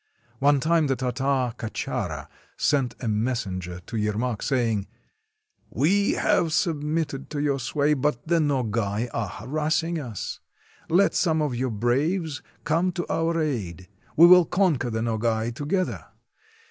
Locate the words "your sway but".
7.39-8.27